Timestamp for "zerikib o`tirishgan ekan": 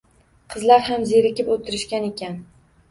1.11-2.45